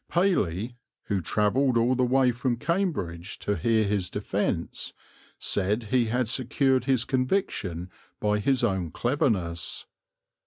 Paley, 0.09 0.77
who 1.03 1.21
travelled 1.21 1.77
all 1.77 1.93
the 1.93 2.03
way 2.03 2.31
from 2.31 2.57
Cambridge 2.57 3.37
to 3.37 3.55
hear 3.55 3.83
his 3.87 4.09
defence, 4.09 4.93
said 5.37 5.83
he 5.91 6.05
had 6.05 6.27
secured 6.27 6.85
his 6.85 7.05
conviction 7.05 7.87
by 8.19 8.39
his 8.39 8.63
own 8.63 8.89
cleverness. 8.89 9.85